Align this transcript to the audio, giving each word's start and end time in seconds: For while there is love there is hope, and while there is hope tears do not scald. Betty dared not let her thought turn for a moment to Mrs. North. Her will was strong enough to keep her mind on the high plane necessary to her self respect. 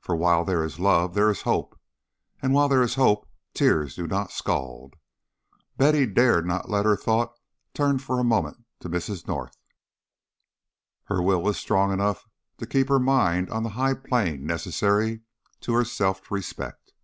For 0.00 0.16
while 0.16 0.46
there 0.46 0.64
is 0.64 0.80
love 0.80 1.12
there 1.12 1.28
is 1.30 1.42
hope, 1.42 1.78
and 2.40 2.54
while 2.54 2.70
there 2.70 2.80
is 2.80 2.94
hope 2.94 3.28
tears 3.52 3.94
do 3.94 4.06
not 4.06 4.32
scald. 4.32 4.94
Betty 5.76 6.06
dared 6.06 6.46
not 6.46 6.70
let 6.70 6.86
her 6.86 6.96
thought 6.96 7.34
turn 7.74 7.98
for 7.98 8.18
a 8.18 8.24
moment 8.24 8.64
to 8.80 8.88
Mrs. 8.88 9.26
North. 9.26 9.58
Her 11.04 11.20
will 11.20 11.42
was 11.42 11.58
strong 11.58 11.92
enough 11.92 12.26
to 12.60 12.66
keep 12.66 12.88
her 12.88 12.98
mind 12.98 13.50
on 13.50 13.62
the 13.62 13.68
high 13.76 13.92
plane 13.92 14.46
necessary 14.46 15.20
to 15.60 15.74
her 15.74 15.84
self 15.84 16.30
respect. 16.30 16.94